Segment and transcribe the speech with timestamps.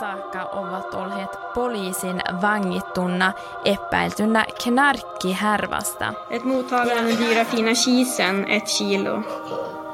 [0.00, 3.32] saakka ovat olleet poliisin vangittuna
[3.64, 6.14] epäiltynä knarkkihärvasta.
[6.30, 9.22] Ett mottagande av den dyra fina kisen, ett kilo.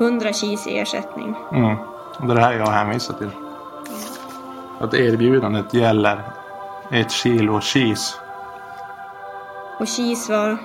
[0.01, 1.35] 100 kis i ersättning.
[1.53, 1.77] Mm.
[2.21, 3.31] Det är det här jag hänvisar till.
[4.81, 6.23] Att erbjudandet gäller
[6.91, 8.15] ett kilo cheese.
[9.81, 10.59] Och kis var...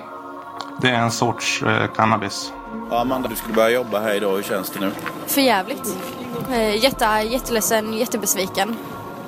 [0.80, 2.52] Det är en sorts eh, cannabis.
[2.90, 4.36] Ja, Amanda, du skulle börja jobba här idag.
[4.36, 4.90] Hur känns det nu?
[5.26, 5.96] För jävligt.
[6.50, 8.76] Eh, jätte, jätteledsen, jättebesviken.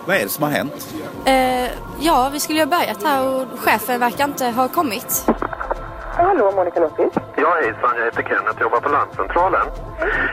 [0.07, 0.95] Vad är det som har hänt?
[1.27, 5.27] Eh, ja, vi skulle ju ha börjat här och chefen verkar inte ha kommit.
[6.17, 7.17] Hallå, Monica Lundqvist.
[7.37, 7.93] Ja, hejsan.
[7.99, 9.67] Jag heter Kenneth och jobbar på Larmcentralen.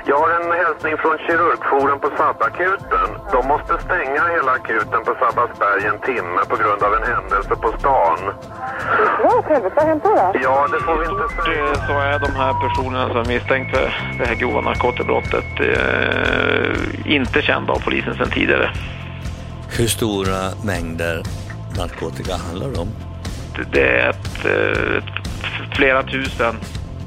[0.06, 3.09] Jag har en hälsning från kirurgforum på Sabbakuten.
[3.31, 7.70] De måste stänga hela akuten på Sabbatsberg en timme på grund av en händelse på
[7.80, 8.20] stan.
[9.23, 9.75] Ja, åt helvete.
[9.75, 10.40] Vad har hänt då?
[10.44, 11.75] Ja, det får vi inte säga.
[11.88, 13.86] Så är de här personerna som är misstänkt för
[14.20, 18.72] det här grova narkotikabrottet eh, inte kända av polisen sedan tidigare.
[19.80, 21.23] Hur stora mängder
[21.77, 22.88] narkotika handlar det om?
[23.73, 26.55] Det- är ett, eh, ett flera tusen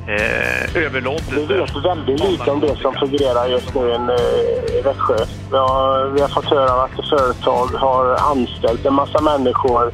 [0.07, 1.37] eh, överlåtelser.
[1.37, 5.17] Vi vet väldigt lite om det som figurerar just nu i i Växjö.
[5.51, 9.93] Vi har, vi har fått höra att företag har anställt en massa människor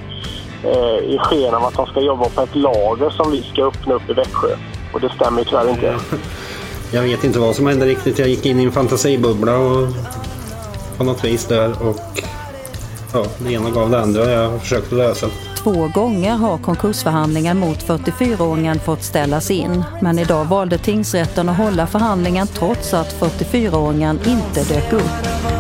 [0.64, 3.94] eh, i sken av att de ska jobba på ett lager som vi ska öppna
[3.94, 4.56] upp i Växjö.
[4.92, 5.96] Och det stämmer ju tyvärr inte.
[6.92, 8.18] Jag vet inte vad som hände riktigt.
[8.18, 9.88] Jag gick in i en fantasibubbla och
[10.98, 12.24] på något vis där och
[13.13, 14.30] ja, det ena gav det andra.
[14.30, 15.33] Jag försökte lösa det.
[15.63, 19.85] Två gånger har konkursförhandlingen mot 44-åringen fått ställas in.
[20.02, 25.58] Men idag valde tingsrätten att hålla förhandlingen trots att 44-åringen inte dök upp.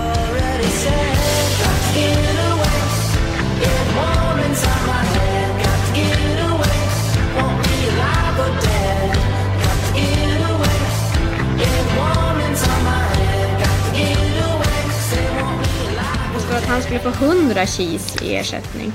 [16.68, 18.92] Han skulle få 100 kis i ersättning.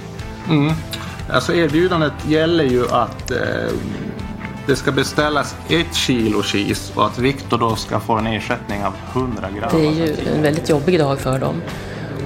[0.49, 0.73] Mm.
[1.29, 3.37] Alltså erbjudandet gäller ju att eh,
[4.67, 8.93] det ska beställas ett kilo cheese och att Viktor då ska få en ersättning av
[9.13, 9.69] 100 gram.
[9.71, 11.61] Det är ju en väldigt jobbig dag för dem.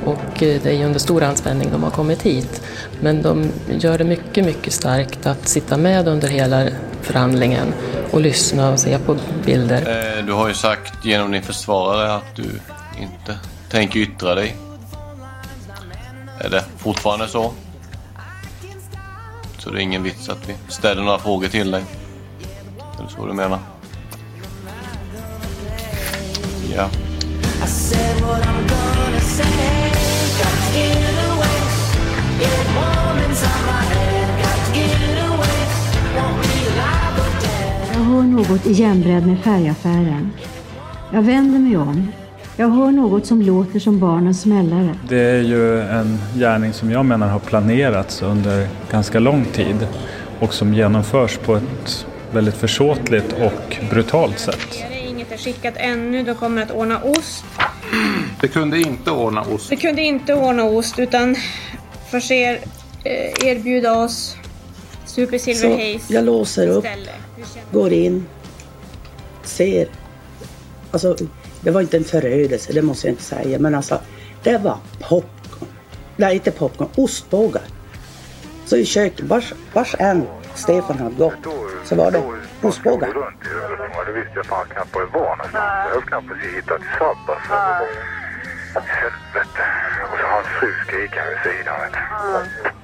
[0.06, 2.62] Och eh, det är ju under stor anspänning de har kommit hit.
[3.02, 6.68] Men de gör det mycket, mycket starkt att sitta med under hela
[7.02, 7.74] förhandlingen
[8.12, 10.18] och lyssna och se på bilder.
[10.18, 12.44] Eh, Du har ju sagt genom din försvarare att du
[13.02, 13.38] inte
[13.70, 14.56] tänker yttra dig.
[16.40, 17.54] Är det fortfarande så?
[19.58, 21.84] Så det är ingen vits att vi ställer några frågor till dig?
[23.00, 23.60] Är det så du menar?
[26.76, 26.90] Ja.
[37.94, 40.32] Jag hör något igenbredd med färgaffären.
[41.14, 42.12] Jag vänder mig om.
[42.60, 44.96] Jag hör något som låter som barnens smällare.
[45.10, 49.88] Det är ju en gärning som jag menar har planerats under ganska lång tid
[50.40, 54.58] och som genomförs på ett väldigt försåtligt och brutalt sätt.
[54.72, 56.24] Det är inget är skickat ännu.
[56.24, 57.46] De kommer att ordna ost.
[58.42, 59.72] Det kunde inte ordna ost.
[59.72, 61.36] Vi kunde inte ordna ost utan
[62.12, 62.60] förser,
[63.04, 64.38] eh, erbjuda oss
[65.06, 66.86] Super Silver Så Haze jag låser upp,
[67.72, 68.26] går in,
[69.44, 69.88] ser.
[70.92, 71.16] Alltså,
[71.68, 73.60] det var inte en förödelse, det måste jag inte säga.
[73.60, 74.00] Men alltså,
[74.44, 75.70] det var popcorn.
[76.16, 77.62] Nej, inte popcorn, ostbågar.
[78.66, 81.34] Så i köket, vars, vars än Stefan hade gått,
[81.84, 82.24] så var det
[82.62, 83.08] ostbågar.
[84.06, 85.54] Det visste jag fan knappt var det var någonstans.
[85.56, 87.44] Jag höll knappt på att hitta till Sabbas.
[88.74, 89.64] Helvete.
[90.12, 91.76] Och så hans fru skriker vid sidan.
[91.82, 91.94] vet.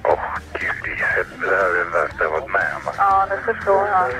[0.04, 1.46] Åh gud i helvete.
[1.50, 2.82] Det här är det värsta jag varit med om.
[2.86, 3.02] alltså.
[3.02, 4.10] Ja, det förstår jag.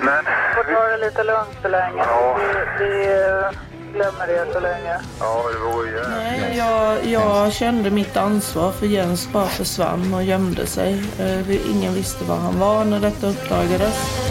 [0.00, 0.24] Men...
[0.54, 1.98] Får ta det lite lugnt så länge.
[1.98, 2.38] Ja.
[2.78, 4.98] Vi, vi glömmer det så länge.
[5.20, 6.08] Ja, det vore jävligt.
[6.40, 11.02] Nej, jag, jag kände mitt ansvar för Jens bara försvann och gömde sig.
[11.20, 14.26] Eh, Ingen visste var han var när detta uppdagades.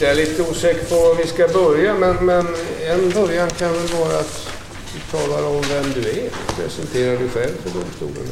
[0.00, 2.46] Jag är lite osäker på var vi ska börja men, men
[2.86, 4.50] en början kan väl vara att
[4.94, 6.30] du talar om vem du är.
[6.56, 8.28] Presenterar dig själv för domstolen.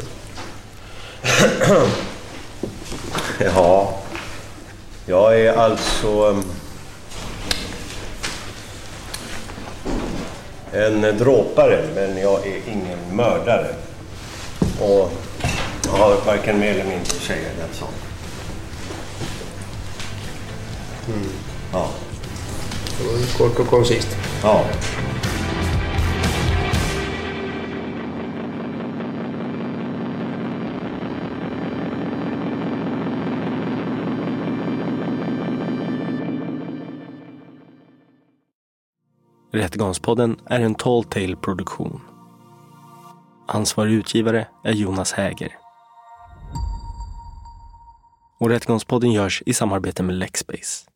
[3.38, 3.98] Ja,
[5.06, 6.44] jag är alltså ehm,
[10.72, 13.74] en dråpare, men jag är ingen mördare.
[14.80, 15.12] Och
[15.84, 18.05] jag har varken mer eller mindre säga i den saken.
[21.08, 21.28] Mm.
[21.72, 21.90] Ja.
[22.98, 24.16] Det var kort och koncist.
[24.42, 24.64] Ja.
[39.52, 42.00] Rättegångspodden är en Tall Tale produktion.
[43.48, 45.52] Ansvarig utgivare är Jonas Häger.
[48.40, 50.95] Och Rättegångspodden görs i samarbete med Lexbase.